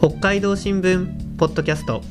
[0.00, 2.02] 北海道新聞ポッドキャスト。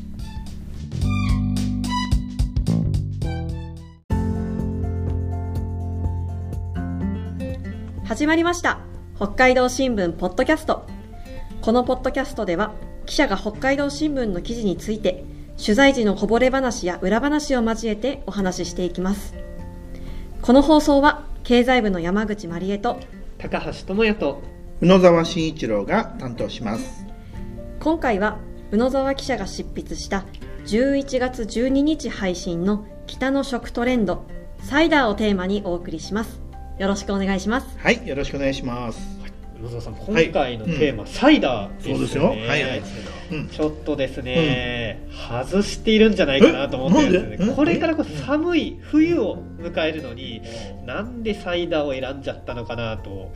[8.03, 8.79] 始まりました。
[9.15, 10.85] 北海道新聞ポッドキャスト。
[11.61, 12.73] このポッドキャストでは
[13.05, 15.23] 記者が北海道新聞の記事について
[15.57, 19.33] 取材時のこぼれ話や裏話を交えてお話ししていきます。
[20.41, 22.99] この放送は経済部の山口真理恵と
[23.37, 24.41] 高橋智也と
[24.81, 27.06] 宇野沢慎一郎が担当します
[27.79, 28.39] 今回は
[28.71, 30.25] 宇野沢記者が執筆した
[30.65, 34.25] 11月12日配信の北の食トレンド
[34.63, 36.41] サイダーをテーマにお送りします。
[36.77, 37.77] よろしくお願いします。
[37.79, 39.16] はいよろしくお願いします。
[39.61, 41.93] 野沢さん今回のテーマ、はい、サイダーですね。
[41.93, 42.23] そうですよ。
[42.25, 42.63] はい。
[42.63, 42.83] はい。
[43.51, 47.53] ちょっとですね、うん、外しているんじゃないかなと思ってるんですね。
[47.55, 50.41] これからこそ寒い冬を迎えるのに
[50.85, 53.33] なんでサイダーを選んじゃったのかなと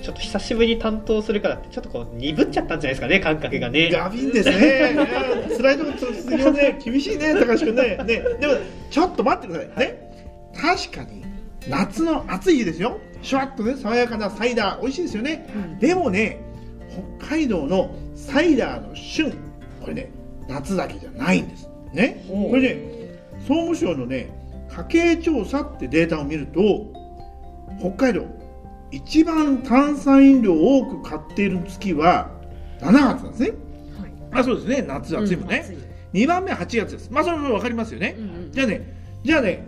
[0.00, 3.90] ちょっと久しぶりに担当するからってちょっとこう鈍っちゃったんじゃないですかね感覚がね。
[3.90, 4.94] ガビンですね。
[5.56, 7.96] 辛いとこ続きはね 厳しいね高橋君ね。
[7.96, 8.22] ね。
[8.40, 8.54] でも
[8.90, 9.86] ちょっと待ってください。
[9.86, 9.98] ね。
[10.54, 11.24] 確かに
[11.68, 16.40] 夏の暑い日ですよシュワッとね爽やかなサイダー美味しいですよね、うん、でもね
[17.18, 19.30] 北海道のサイダーの旬
[19.80, 20.10] これね
[20.48, 21.68] 夏だけじゃないんです。
[21.92, 22.24] ね。
[22.28, 24.30] これね総務省のね
[24.68, 26.92] 家計調査ってデータを見ると
[27.80, 28.26] 北海道
[28.90, 32.30] 一番炭酸飲料を多く買っている月は
[32.80, 34.82] 7月なんですね、はい、あそうですね。
[34.82, 35.64] 夏暑いもんね、
[36.12, 37.10] うん、2番目は8月です。
[37.10, 39.66] まあそれも分かりますよね、うんうん、じゃあねじゃあね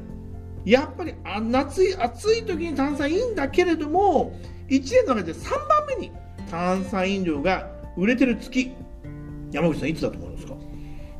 [0.64, 6.12] やっぱりあ夏暑い時に炭酸いいんだけれども1年の中で3番目に
[6.50, 8.72] 炭酸飲料が売れてる月。
[9.52, 10.54] 山口さんいつだと思いますか？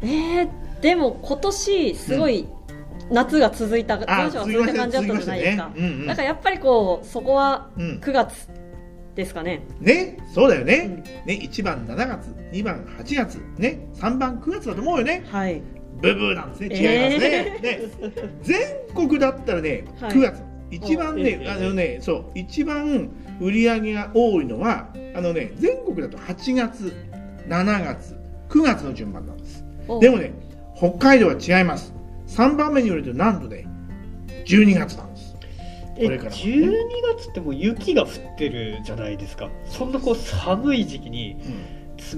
[0.02, 0.48] えー、
[0.80, 2.46] でも今年すごい、
[3.10, 5.72] 夏が続いた、残暑が続いた感じだったじゃないですか、ね。
[5.76, 8.48] うんうん、だからやっぱりこうそこは9月
[9.14, 15.24] ですかね、うん、ねそうだよね,、うん、ね1番7月2番8月ね3番9月だと思うよね。
[15.30, 15.62] はい
[16.00, 16.68] ブブーなんですね。
[16.68, 17.58] 違いますね。
[17.60, 18.58] えー、ね全
[18.94, 22.24] 国だったらね9月、はい、一番ねあのねそう。
[22.34, 23.10] 一番
[23.40, 26.92] 売り上げが多いのはあのね全国だと8月
[27.48, 28.16] 7月
[28.48, 29.64] 9月の順番なんです。
[30.00, 30.32] でもね
[30.76, 31.94] 北海道は違います。
[32.28, 33.66] 3番目に売れてるなんとね
[34.46, 35.34] 12月なんです。
[35.96, 36.72] これから、ね、12
[37.16, 39.48] 月ってもう雪が降ってるじゃないですか。
[39.66, 41.36] そんなこう寒い時期に、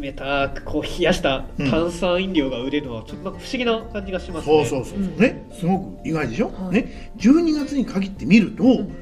[0.01, 5.03] 冷たくこう冷やした炭酸飲料が売れるのはちょっとなんか不思議な感じがしますね、そうそうそう、う。
[5.03, 8.93] ん、ねすごく意外でしょ、はい、ね12月に限って見ると、うん、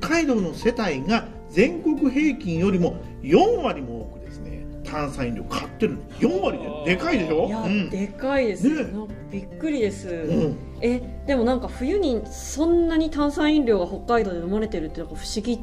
[0.00, 4.66] 北海道の世帯が全国平均よりも4割も多くですね。
[4.84, 7.46] 炭酸飲料買ってる4割ででかいでしょ？
[7.46, 8.86] いや、うん、でかいです、ね、
[9.30, 15.58] びっくりです、うん、えでもなんか冬にそんなに炭酸飲料が北海道で飲まれてるってなんか不思議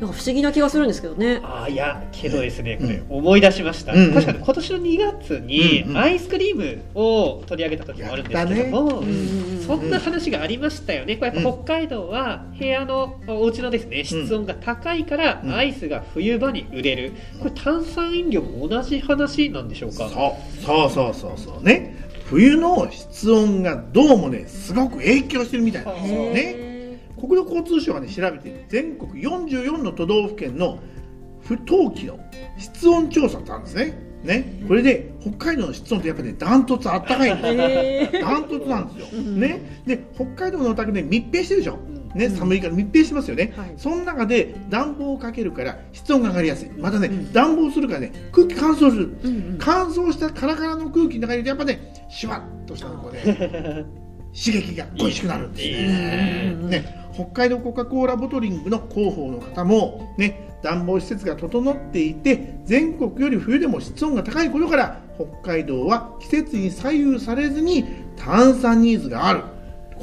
[0.00, 1.40] なんか不思議な気がするんですけどね。
[1.42, 9.06] あいやけどですね、これ思い出しました、うん、確かに今年の2月にアイスクリームを取り上げた時もあるんですけども、ね、
[9.66, 11.16] そんな話がありましたよね。
[11.16, 17.12] これやっぱ北海道は部屋のお家のですね室温が高いからアイスが冬場に売れる。
[17.40, 20.08] これ炭酸飲料も同じ話なんでしょうか？
[20.08, 20.64] そう。
[20.64, 21.64] そうそうそうそう。
[21.64, 21.97] ね。
[22.30, 26.68] 冬の室温がどうもねすごく影響してるみたいなんですよね。
[27.18, 30.78] 国土交通省がね調べて全国44の都道府県の
[31.40, 32.20] 不冬季の
[32.58, 34.08] 室温調査ってあるんですね。
[34.22, 38.20] ね、これで北海道の室温ってやっぱりねダントツあったかいんですよ。
[38.20, 39.22] ダントツなんですよ。
[39.22, 41.78] ね、で北海道のお宅ね密閉してるでしょ。
[42.14, 46.70] ね、寒いから密閉してますよね、はい、その中で暖房をかけるから室温が上がりやすい。
[46.70, 53.20] またね、うん、暖房するからね空気乾燥する、うんうん、乾燥したカラカラの空気の中にやっぱねシュワッとしたところで
[54.34, 56.56] 刺激が恋しくなるんですね。
[56.68, 67.84] ね北海道コカ・コーラボトリングの広報の方も、ね、暖房施設が整っていて全国より冬でも室温が高いことから北海道は季節に左右されずに
[68.16, 69.42] 炭酸ニーズがある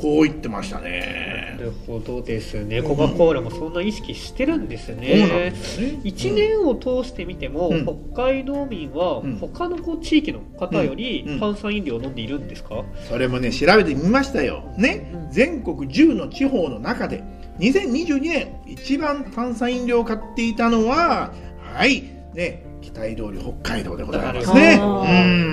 [0.02, 1.56] こう言ってましたね。
[1.58, 2.82] なるほどですね。
[2.84, 5.54] コカ・コーラもそんな意識してるんですね。
[6.04, 12.84] 一、ね、年を通してみても、うん、北海道民は他のこう地域の方より炭酸飲料を飲んでいるんですか？
[13.08, 14.64] それもね調べてみましたよ。
[14.78, 17.24] ね、全国10の地方の中で
[17.60, 21.32] 2022年一番炭酸飲料を買っていたのは
[21.74, 22.04] はい
[22.34, 24.80] ね期待通り北海道でございますね。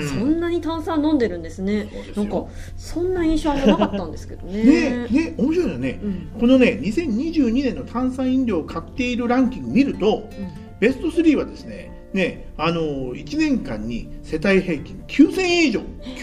[0.07, 1.89] そんなに炭酸飲んでるんですね。
[2.15, 2.45] なんか
[2.77, 4.63] そんな印象はなかったんですけどね。
[4.63, 11.91] ねね面白いよね、うん、このね2022年の炭酸飲料を買っているランキング見ると、うん、ベスト3はですね。
[12.13, 12.81] ね、あの
[13.15, 15.79] 1年間に世帯平均9000円以上。
[15.79, 16.17] 9000円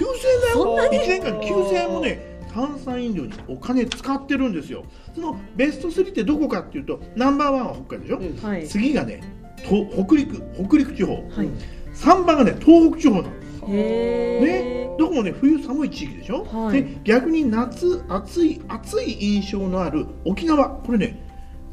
[0.44, 0.88] だよ。
[0.88, 4.84] 1年間9000円もね炭酸飲料にお金使ってるんですよ。
[5.12, 8.48] そのベスト3ってどこかっていうとナンバーワンは北海道でしょ、うん。
[8.48, 11.48] はい、次がねと北陸北陸地方、はい、
[11.94, 20.70] 3番がね東北地方なのね、どこもね冬寒い地域でしょ、はい、で逆に夏暑い暑い印象のある沖縄。
[20.70, 21.20] これね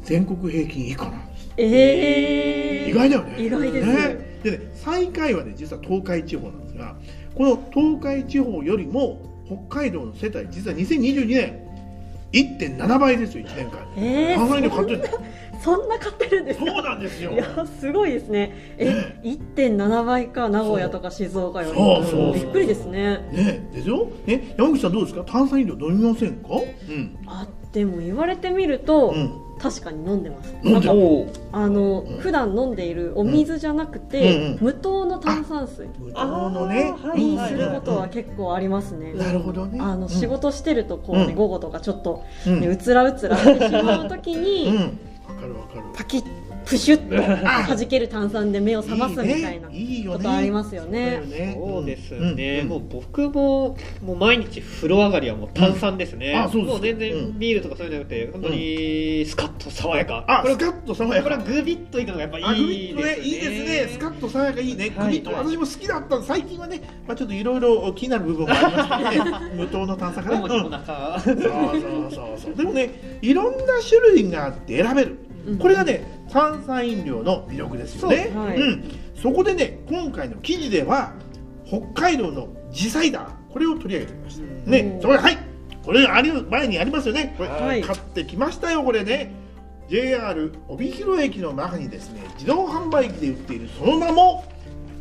[0.02, 1.50] 全国平均以下なんです。
[1.56, 3.42] えー、意外だよね。
[3.42, 3.86] 意外です。
[3.86, 4.40] ね。
[4.42, 6.96] でね最下位はね実は東海地方なんですが
[7.34, 9.20] この東海地方よりも
[9.68, 11.68] 北海道の世帯実は2022年
[12.32, 15.02] 1.7倍ですよ1年間、えー、考えて買ってる
[15.60, 17.32] そんな買ってるんですそうなんですよ。
[17.32, 17.44] いや
[17.80, 18.74] すごいですね。
[18.78, 21.78] え、ね、1.7倍か名古屋とか静岡より。
[21.78, 23.18] そうそうびっくりですね。
[23.32, 25.24] ねですよえ山口さんどうですか？
[25.24, 26.48] 炭酸飲料飲みませんか、
[26.88, 29.48] うん、あでも言われてみると、うん。
[29.58, 30.54] 確かに飲んでます。
[30.62, 30.92] なんか
[31.50, 35.88] あの、うん、普段飲んでいるお水じゃなくて、うん、無糖の炭酸水。
[35.98, 36.94] 無糖のね。
[37.16, 39.14] にすることは結構ありますね。
[39.14, 39.80] なるほどね。
[39.80, 44.96] あの仕事してるとこうね、午後とかちょっとね、うつらうつらしてしまう時に、
[45.38, 46.22] かるわかるパキッ
[46.66, 49.68] プシュッと弾ける炭酸で目を覚ますみたいな
[50.12, 51.22] ことありますよね。
[51.54, 52.62] そうですね。
[52.62, 56.46] もう僕ももう毎日風呂上がりはもう炭酸ですね。
[56.52, 60.24] もう全然ビールとかそういうのじゃなくて本当にスカッと爽やか。
[60.28, 61.38] あ、これスカッと爽やか。
[61.38, 63.24] これグビッといくのがやっぱいいですね。
[63.24, 63.92] いいですね。
[63.92, 64.90] スカッと爽やかいいね。
[64.90, 69.30] グビッと私も好きだった最近はね、まあちょっといろいろ気になる部分もありますけどね。
[69.56, 70.38] 無糖の炭酸から。
[70.38, 70.70] そうそう
[72.10, 72.54] そうそう。
[72.54, 75.27] でもね、いろんな種類があって選べる。
[75.58, 78.30] これがね炭酸飲料の魅力ですよね。
[78.32, 81.12] そ,、はい、うん、そこでね今回の記事では
[81.66, 85.38] 北海道の地サイダーこれを取り上げてみました、ねそれはい。
[85.84, 87.34] これあり前にありますよね。
[87.38, 89.32] これ、はい、買ってきましたよこれね。
[89.88, 94.44] JR 帯広駅の中にですね自動販売機で売っているその名も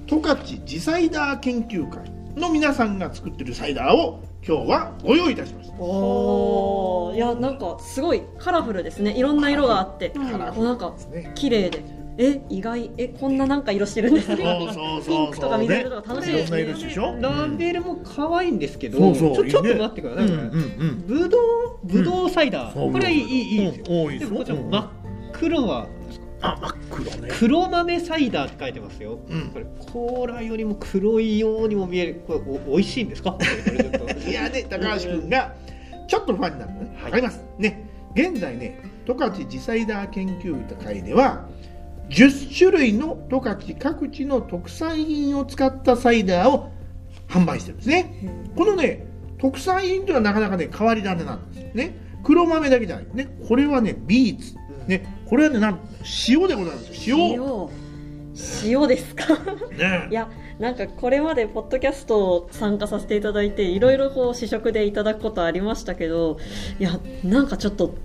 [0.06, 5.75] 十勝地サイダー研究会の皆さんが作ってるサイダーを今日はご用意いたしました。
[5.80, 9.18] おいやなんかすごいカラフルですね。
[9.18, 10.94] いろんな色があって、うん、なんか
[11.36, 11.84] 綺麗で。
[12.19, 12.89] え意外。
[12.98, 14.38] えこんななんか色してるんですね。
[14.38, 16.63] ピンクとか緑とか楽しいですね。
[16.63, 17.22] ね。
[17.22, 20.28] ラベルも可愛いんですけど、ちょちょっと待ってください、
[21.06, 21.42] ぶどう
[21.83, 24.90] ぶどうサイダー、これいいいいいいですよ、でもこちら真っ
[25.33, 25.88] 黒は
[26.42, 27.30] あ真っ黒ね。
[27.39, 32.24] 黒豆サイダーって書いてますよ、うん、これコーラよりも黒いようにも見える。
[32.28, 33.38] これお美味しいんですか？
[34.28, 35.56] いやね高橋君が
[36.07, 36.81] ちょっとファンになるの。
[36.81, 37.42] ね、はい、あります。
[37.57, 37.84] ね。
[38.13, 41.45] 現在ね十勝地サイダー研究会では
[42.10, 46.72] 10種類の十勝各地の特産品を使ったサイダーを
[47.28, 48.13] 販売してるんですね、
[48.56, 49.06] このね
[49.38, 51.98] 特産品というのはなかなかね変わり種なんですね。
[52.24, 53.07] 黒豆だけじゃない。
[53.13, 53.28] ね。
[53.48, 54.56] これはねビーツ
[54.88, 55.80] ねこれはねなん
[56.30, 57.18] 塩でございます塩。
[58.66, 58.88] 塩。
[58.88, 59.36] ですか？
[59.78, 60.30] ね、いや
[60.60, 66.38] なんかこれまでポッドキャスト参加させていただいていろいろこう試食でいただくことありましたけど
[66.80, 67.95] いやなんかちょっと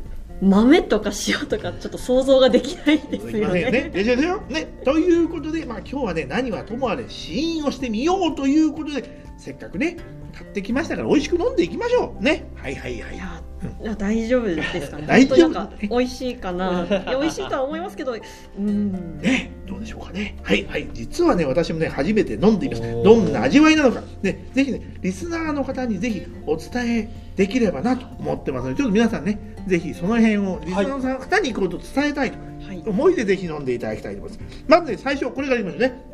[0.41, 3.71] 豆とか塩とかちょっと想像ができないですよね。
[3.71, 4.65] ねでしょでしょね。
[4.85, 9.99] ということで、まあ、今日はね何はともあれ試飲をしてみようということでせっかくね
[10.35, 12.23] 買ってきましたから美味しく飲んでいきましょう。
[12.25, 12.51] ね。
[12.57, 13.15] はいはいはい。
[13.15, 13.43] いや
[13.83, 15.07] いや大丈夫ですかね。
[15.09, 15.69] 大丈夫。
[15.81, 16.87] 美味しいかな。
[17.21, 18.15] 美味しいとは思いますけど、
[18.57, 19.19] うん。
[19.21, 20.37] ね、どうでしょうかね。
[20.43, 20.89] はいはい。
[20.93, 22.83] 実はね、私もね、初めて飲んでいます。
[23.03, 34.65] どんな味わいなのか、ね、ぜひね、リスナーの方にぜひお伝えできればなと思ってますので、ちょっと皆さんね、ぜひその辺をリスナーの方にこうと伝えたいと思いで、ぜひ飲んでいただきたいと思います。
[34.69, 36.12] まずね、最初これがありますね。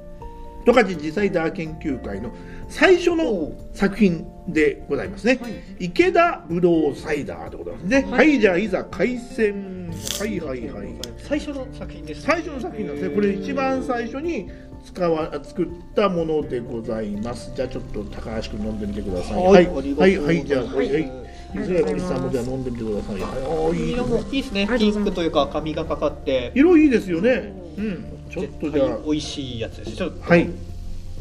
[0.68, 2.30] 十勝自サイダー研究会の
[2.68, 5.52] 最初の作品でございますね、はい、
[5.86, 10.88] 池田ぶどうサイダーでございますね、はい、はい、じゃあいざ開戦はいはいはい。
[11.16, 13.14] 最初の作品です、ね、最初の作品なんですね。
[13.14, 14.50] これ一番最初に
[14.84, 17.52] 使わ作ったものでございます。
[17.56, 19.42] じゃあちょっと高橋君飲んでみてください。
[19.42, 20.18] はいはい。
[20.18, 21.12] はいじゃあはいはい。
[21.54, 23.22] 伊勢谷さんもじゃあ飲んでみてください。
[23.22, 23.28] あ
[23.72, 24.68] あいい色もいいですね。
[24.78, 26.52] ピンクというか紙がかかって。
[26.54, 27.54] 色いいですよね。
[27.78, 28.17] うん。
[28.28, 29.96] ちょっとじゃあ美味しいやつです。
[29.96, 30.48] ちょっとはい。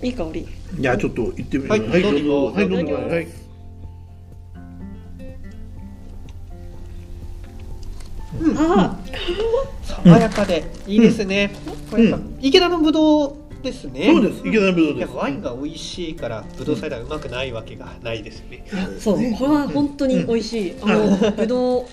[0.03, 0.47] いい香り。
[0.79, 1.89] じゃあちょっと行ってみましょう。
[1.89, 2.45] はい、どうぞ。
[2.53, 2.93] はい、どうぞ。
[2.93, 3.27] はい。
[8.39, 8.99] うん、あ
[9.83, 11.51] 爽やかでいいですね。
[11.89, 14.11] これ池田のぶどうですね。
[14.13, 14.41] そうです。
[14.45, 15.13] 池田のぶどうです。
[15.13, 18.65] ワインが美味しいからぶどうサイダーうまくないわけがないですね。
[18.99, 20.75] そう、これは本当に美味しい。
[20.81, 21.85] あのぶどう。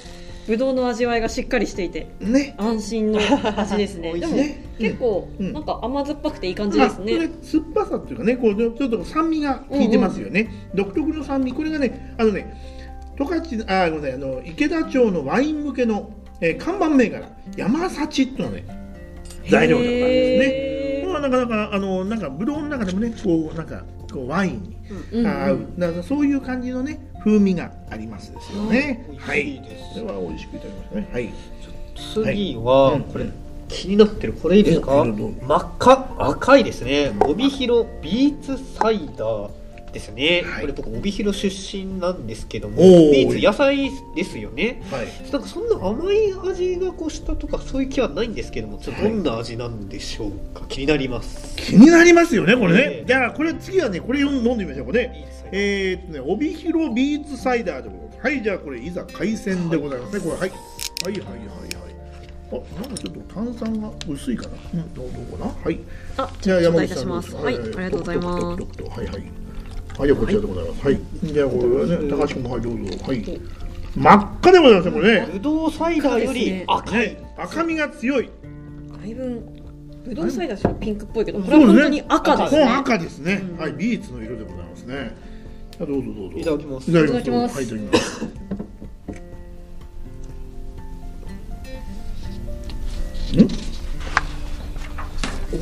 [0.47, 3.21] ぶどうの味わいがしっかりしていて、ね、安心の
[3.57, 4.13] 味ですね。
[4.19, 4.37] でも、
[4.79, 7.31] 結構、なんか甘酸っぱくていい感じですね。
[7.43, 10.41] 酸っぱさっていうかね、こうちょっと酸味が効いてますよね。
[10.41, 12.55] うんうん、独特の酸味、これがね、あのね、
[13.17, 16.11] 十勝あごめんなさいあの池田町のワイン向けの、
[16.41, 18.65] えー、看板銘柄山幸っていうのね
[19.49, 21.01] 材料でございますね。
[21.03, 24.74] これはなかなかあのなんかぶどうの中でもね、こうなんかこうワインに
[25.13, 29.07] 合う、うん、そういう感じのね風味がありますですよね。
[29.19, 29.63] はい。
[29.95, 31.09] これは美味しくいただきましたね。
[31.13, 31.31] はい。
[31.97, 33.27] 次は、これ
[33.69, 35.05] 気になってるこれいいですか？
[35.05, 36.17] 真っ赤？
[36.19, 37.13] 赤いですね。
[37.21, 39.51] 帯広ビーツサイダー
[39.95, 51.57] ですね、はい、これ僕帯広出身なんですけどもビーツ野菜ですよね、はい、なんかそんな甘い味がこうしたとかそういう気はないんですけどもちょっとどんな味なんでしょうか、はい、気になります。
[51.57, 58.19] 気になりますよねこれね、えー、じゃあこれ次はねこれ飲んでみましょうかねえー、っとね帯広ビーツサイダーでございます。
[58.25, 60.51] はいじゃあこれいざ海鮮でございますね、これはい。
[60.51, 60.59] はい
[61.09, 61.85] はいはいはい。
[62.53, 64.51] あ、なんかちょっと炭酸が薄いかな。
[64.75, 65.53] うん、どうどうかな。
[65.53, 65.79] はい。
[66.17, 68.83] あ、じゃあ山口さんはい、はい、ありがとうございます。
[68.83, 69.34] はいはい。
[69.97, 70.85] はい、こちらでございます。
[70.85, 70.99] はい。
[71.23, 72.79] じゃあこれはね、高橋君もはいどうぞ。
[73.07, 73.41] はい。
[73.97, 75.29] 真っ赤でございますね、これね。
[75.35, 77.17] ぶどうサイダーより赤い。
[77.39, 78.29] 赤みが強い。
[79.01, 79.41] だいぶ。
[80.05, 82.65] ぶどうサイダーはピンクっぽいけど、これは本当に赤ですね。
[82.65, 83.43] 赤ですね。
[83.57, 85.17] はい、ビーツの色でございますね。
[85.79, 86.39] どうぞどうぞ。
[86.39, 86.91] いただきます。
[86.91, 87.55] いただきます。
[87.55, 88.25] はい、いただきます。
[93.37, 93.49] ん？
[95.55, 95.57] お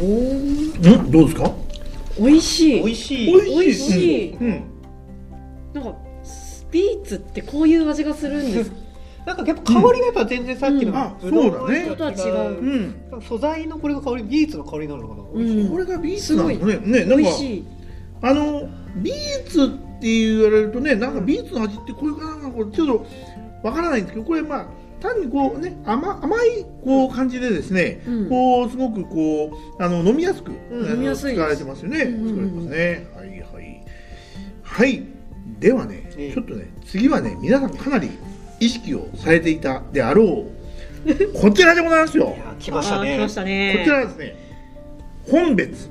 [1.07, 1.11] ん？
[1.11, 1.53] どうですか？
[2.19, 2.85] 美味しい。
[2.85, 3.33] 美味しい。
[3.33, 4.65] 美味しい、うん、
[5.75, 8.73] なんかスピーツってこういう味がするんです。
[9.25, 16.57] なんかやっぱ香りがやっぱ全然さっきのブドウのね、とは違う、うん、素材のこれが香りビーツの香りなのかな、うん、これがビーツなのね。
[16.85, 17.31] ねなんか
[18.23, 19.69] あのビーツっ
[20.01, 23.07] て言われるとねなんかビーツの味ってこういうかなこれちょっと
[23.63, 24.67] わからないんですけどこれまあ
[25.03, 32.15] 単にこうね甘甘いこう感じでですね、うん、こうすごくこうあの飲みやすく、うん、飲みやすい使われてますよね、うん。
[32.15, 33.07] うんうん、使われてますね。
[33.15, 33.29] はい。
[33.29, 33.85] はい。
[34.63, 35.03] はい。
[35.59, 38.11] ではね、ちょっとね次はね皆さんかなり
[38.61, 40.63] 意識をされていたであろう
[41.35, 42.37] こちらでございますよ。
[42.61, 43.17] 来ましたね。
[43.17, 43.77] 来ましたね。
[43.79, 44.37] こちらですね
[45.29, 45.91] 本別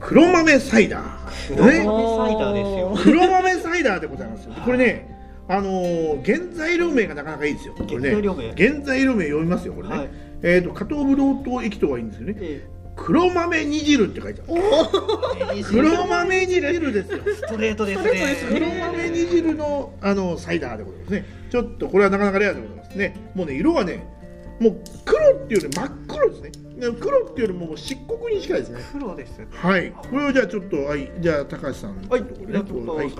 [0.00, 1.56] 黒豆サイダー。
[1.56, 2.96] 黒豆サイダーですよ。
[3.02, 4.52] 黒豆サイダーでございますよ。
[4.64, 5.15] これね
[5.48, 7.74] あのー、原材料名がなかなかいいですよ。
[7.74, 9.96] これね、原材料名原材料名読みますよ、これね。
[9.96, 10.10] はい、
[10.42, 12.34] えっ、ー、と、加藤ぶどうと液糖がいいんですよね。
[12.38, 15.64] えー黒豆煮汁って書いてある。
[15.64, 17.18] 黒豆煮汁ですよ。
[17.34, 18.36] ストレートですね。
[18.48, 21.24] 黒豆煮汁のあのサイダーでございますね。
[21.50, 23.14] ちょっとこれはなかなかレアでございますね。
[23.34, 24.02] もうね色がね、
[24.58, 26.50] もう黒っていうより真っ黒ですね。
[26.98, 28.80] 黒っていうよりももう漆黒に近いですね。
[28.92, 29.46] 黒です。
[29.50, 29.92] はい。
[29.92, 32.20] これをじゃあちょっとはいじゃあ高橋さんはい。
[32.22, 33.10] はい。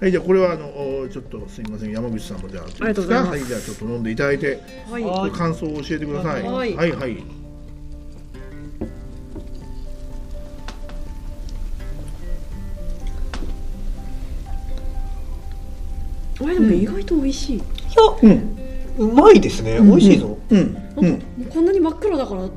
[0.00, 4.60] はい、じゃあこれはあのちょっとすみません山口さんもじゃあありがとうございますはいじゃあちょっと飲んでいただいて、
[4.90, 6.42] はい、感想を教えてください。
[6.42, 7.24] はい、はい、はい。
[16.42, 17.56] あれでも意外と美味しい。
[17.56, 17.64] いや、
[18.22, 18.56] うん、
[18.98, 19.80] うまいですね。
[19.80, 20.36] 美味しいぞ。
[20.50, 20.76] うん。
[20.96, 21.22] うん。
[21.48, 22.48] こんなに真っ黒だから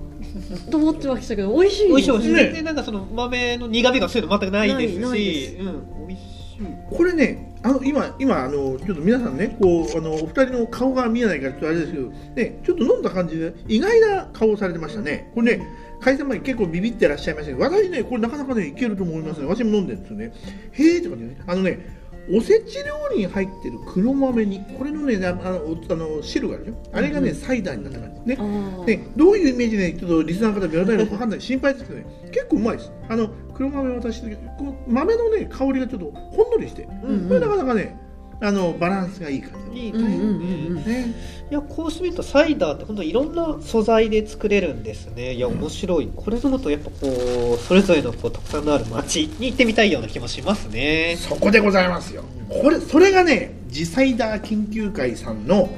[0.72, 1.88] と思ってましたけど美味しい。
[1.88, 2.22] 美味しい。
[2.22, 6.47] 全然なんかその豆の苦味がそういうの全くないですし、うん、美味しい。
[6.90, 15.32] これねあの今今あのちょっと皆さんねこうあのお二人の顔が見えないからちょっとあれですけどねちょっと飲んだ感じで意外な顔をされてましたね。
[15.34, 15.68] これね
[16.00, 20.34] 海鮮前結構ビビってらっしゃいましたけど私ねこれなかなかねいけると思いますね私も飲んでるんですよね。
[20.72, 21.38] へえって感じね。
[21.48, 21.98] あのね
[22.30, 26.78] おせち料理に入ってる黒豆にこれのねあのあの汁があるでしょ。
[26.92, 28.36] あれがね、うん、サイダーになった感じね
[28.86, 31.42] ねどういうイメージで、ね、ちょっとリスナーの方言わないのか分かんない。
[31.42, 32.06] 心配ですけどね。
[32.34, 32.92] 結構うまいです。
[33.08, 37.98] あの黒豆を渡してこの豆のね香りがちょっとほんのりして、うんうん、これなかなかね
[38.40, 39.86] あのバランスがいい感じ。
[39.86, 41.16] いい感じ、ね、
[41.50, 45.34] いやこうしてみるとサイダーって本当いろんな素材で作れるんですね。
[45.34, 51.16] いや面白い、うん、これ飲むとやっぱこうそれぞれのこう特産のある町に行ってみたいような気もしますね。
[51.18, 52.24] そこでございますよ。
[52.50, 55.70] これそれがね自サイダー研究会さんの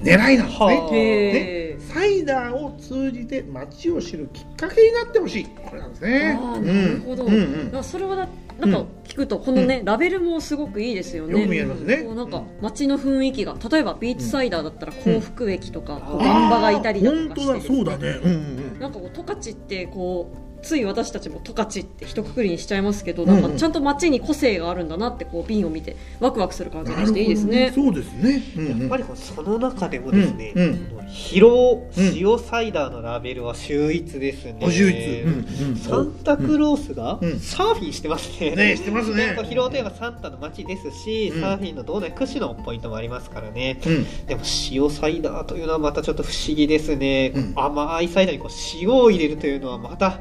[0.00, 0.92] 狙いなんですね。
[0.92, 5.44] ねサイダーを通じて街を知るきっかけになってほしい。
[5.44, 6.38] これなんですね。
[6.40, 11.40] あなるほど、うんうん、それはなんか聞くとこのね、うん、ラベルもすごくいいですよね。
[11.40, 12.02] よく見えますね。
[12.02, 18.08] なんか街の雰囲気が例えばビーチサイダーだったら幸福駅とか、うん、バンバがいたりだとかして、ね、そうだね。
[18.24, 18.36] うんう
[18.76, 27.72] ん、なんかこう十勝ってこうつい私たちも十勝って一括りにしちゃいますけど、なんかちゃんと街に個性があるんだなってこう瓶を見てワクワクする感じがしていいですね。
[27.74, 28.42] そうですね。
[28.56, 34.70] うんやっぱりその中でもですね、うんうん、広塩サイダーのラベルは秀逸ですね。
[34.70, 38.56] 秀逸、うんうん、サンタクロースがサーフィンしてますね。
[38.56, 39.36] ねしてますね。
[39.48, 43.80] 広といえばサンタの街ですし、サーフィンの道内屈指のポイントもありますからね。
[44.26, 47.32] でも塩サイダーというのはまたちょっと不思議ですね。
[47.54, 50.18] 甘いサイダーにこう塩を入れるというのはまた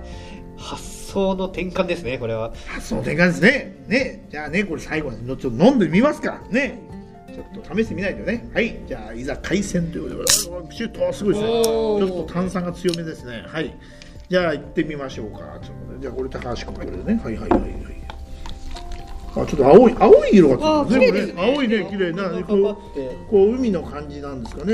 [0.63, 2.53] 発想の転換ですねこれは。
[2.67, 3.75] 発想の転換ですね。
[3.87, 4.25] ね。
[4.29, 6.41] じゃあねこれ最後にちょっと飲んでみますか。
[6.43, 6.79] らね。
[7.33, 8.49] ちょっと試してみないとね。
[8.53, 8.79] はい。
[8.87, 10.31] じゃあいざ海鮮ということで
[10.73, 11.63] シュートすごいですね。
[11.63, 13.43] ちょっと炭酸が強めですね。
[13.47, 13.75] はい。
[14.29, 15.59] じゃあ行ってみましょうか。
[15.99, 17.21] じゃあこれ高橋君からね。
[17.23, 17.92] はいはいはいはい
[19.35, 21.33] あちょっと青い青い色がついてあますね。
[21.33, 24.73] ね青いね綺麗なここうこう海の感じなんですかね。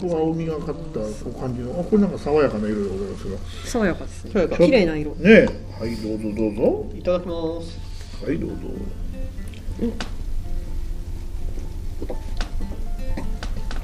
[0.00, 1.78] こう青みがかったこう感じの。
[1.78, 3.38] あこれなんか爽やかな色でございますが。
[3.66, 4.30] 爽やかですね。
[4.32, 4.56] 爽やか。
[4.56, 5.14] 綺麗な色。
[5.16, 5.46] ね。
[5.78, 6.86] はいどうぞどうぞ。
[6.96, 8.24] いただきます。
[8.24, 8.56] はいどうぞ。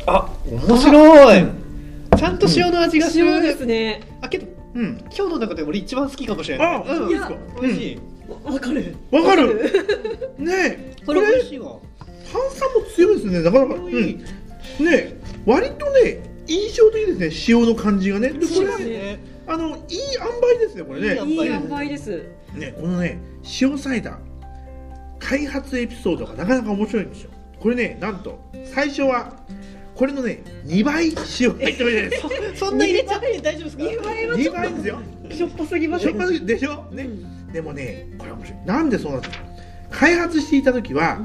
[0.07, 1.45] あ面白い。
[2.16, 4.00] ちゃんと塩の味がする、塩ですね。
[4.21, 4.99] あけどうん。
[5.14, 6.66] 今日の中で俺一番好きかもしれない。
[6.76, 7.35] あうん、いいですか。
[7.61, 8.97] 美味しい、わかる。
[9.11, 10.35] わかる。
[10.38, 13.43] ねここれ美れ炭酸も強いですね。
[13.43, 13.93] なかなか、うん、
[14.85, 17.59] ね割とね印象的ですね。
[17.61, 18.31] 塩の感じがね。
[18.31, 19.19] でこれですね。
[19.47, 21.21] あのいい塩梅ですねこれね。
[21.23, 22.23] いい塩梅です。
[22.54, 23.21] ねこのね
[23.61, 24.19] 塩サイダー
[25.19, 27.31] 開発エピソードがなかなか面白いんですよ。
[27.61, 29.33] これねなんと最初は
[29.95, 32.28] これのね2倍塩入ってるじゃないですか。
[32.66, 33.85] そんな入れちゃって大丈夫ですか？
[33.85, 34.99] 二倍は2倍ですよ
[35.31, 36.85] しょっぱすぎましょっぱいでしょ？
[36.90, 37.09] ね、
[37.54, 38.66] でもねこれ面白い。
[38.66, 39.30] なんでそうなった？
[39.30, 39.37] か
[39.90, 41.20] 開発していた時は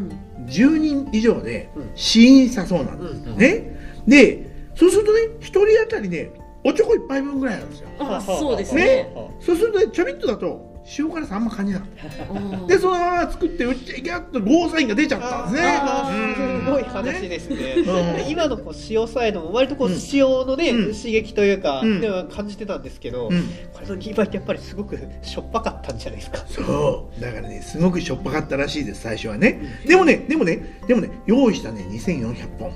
[0.46, 1.90] 10人以上でうん。
[1.96, 3.38] 試飲したそうなんです、うん。
[3.38, 3.78] ね。
[4.08, 6.30] でそうするとね1人当たりね
[6.64, 7.90] おちょこ1杯分ぐらいなんですよ。
[8.00, 8.86] あそうですね。
[8.86, 9.14] ね。
[9.42, 12.24] そうするとねちょびっとだと塩辛さあんま感じなかった。
[12.24, 16.66] あでそのまま作ってうっちゃいけっとゴーサインが出ちゃったんですね。
[16.66, 17.76] すごい話ですね。
[17.78, 18.30] うん。
[18.32, 20.00] 今のこう塩サイドも割とこううん。
[20.12, 22.02] 塩のね、うん刺激というか、うん。
[22.02, 23.44] では感じてたんですけど、うん。
[23.74, 26.40] これの2倍ってやっぱりすごくしょっぱかったんじゃないですか。
[26.48, 27.22] そう。
[27.22, 29.82] だからねすごくしょっぱかったらしいです最初はね。
[29.86, 32.72] でもねでもねでもね用意したね2400本。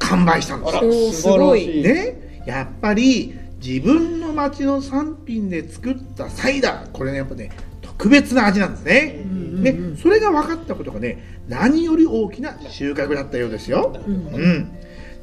[0.00, 1.12] 完売したんですよ。
[1.12, 1.82] すごい。
[1.82, 2.42] ね。
[2.46, 7.50] やっぱり自分の町の産品で作ったサイダーこれねやっぱね
[7.82, 14.26] 特別な味なんですね、んねそれが分かったことがね何より大きな収穫だったようですよ、うん。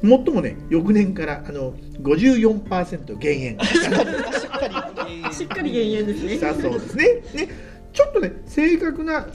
[0.02, 6.36] うん、もっともね翌年からあの54%減塩しっかり、 しっかり減塩ですね。
[6.38, 7.04] だそうですね。
[7.34, 7.48] ね
[7.92, 9.26] ちょっとね正確な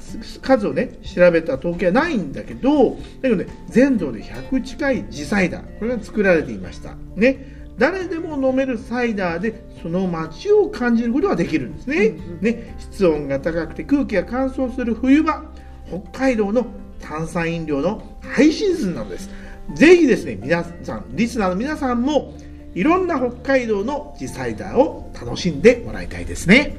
[0.44, 6.96] 数をね調べた統計はないんだけどだけどね全土で100近い地サイダーこれが作られていました。
[7.16, 15.44] ね誰でも飲めるサイダーでその街を感じることができるんですね,、ね室温が高くて空気が乾燥する冬場
[15.88, 16.66] 北海道の
[17.00, 19.30] 炭酸飲料のハイシーズンなのです。
[19.74, 22.34] ぜひですね皆さんリスナーの皆さんも
[22.74, 26.76] いろんな北海道の地サイダーを楽しんでもらいたいですね。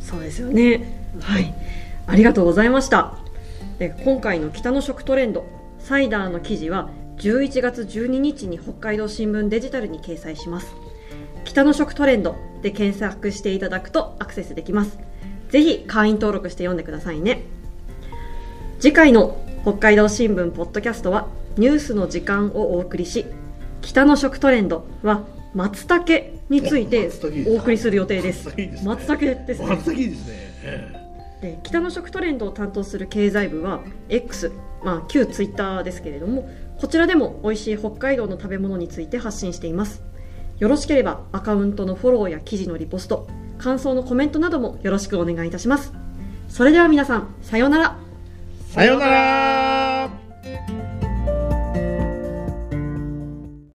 [0.00, 1.10] そうですよね。
[1.20, 1.52] はい。
[2.06, 3.18] ありがとうございました。
[3.78, 5.44] で今回の北の食トレンド
[5.78, 10.74] サイダーの記事は11月12日に北海道新聞デジタルに掲載します。
[11.44, 14.98] 北の食トレンドで検索していただくとアクセスできます。
[15.48, 17.42] ぜひ会員登録して読んでくださいね。
[18.78, 23.24] 次回の北海道新聞ポッドキャストはニュースの時間をお送りし
[23.80, 25.24] 北の食トレンドは
[25.54, 27.10] 松茸について
[27.48, 28.54] お送りする予定です。
[28.84, 29.66] 松茸ですね。
[29.66, 31.06] 松茸ですね。
[31.40, 34.52] で北の食トレンドを担当する経済部は X、
[34.82, 36.48] まあ、旧ツイッターですけれども
[36.80, 40.02] こちらでも美味しい北海道の食べ物について発信しています。
[40.58, 45.92] よろしければアカウントのフォローや記事のリポスト感想のコメントなどもよろしくお願いいたします。
[46.48, 47.98] それでは皆さんさようなら。
[48.70, 49.75] さようなら。